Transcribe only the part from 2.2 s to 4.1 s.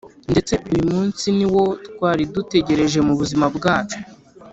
dutegereje mu buzima bwacu